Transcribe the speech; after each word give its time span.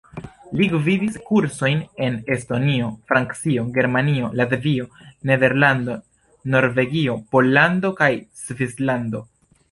Li 0.59 0.67
gvidis 0.69 1.17
kursojn 1.25 1.81
en 2.05 2.15
Estonio, 2.35 2.87
Francio, 3.11 3.65
Germanio, 3.75 4.29
Latvio, 4.39 4.87
Nederlando, 5.31 5.97
Norvegio, 6.55 7.19
Pollando 7.35 7.93
kaj 8.01 8.09
Svislando. 8.45 9.23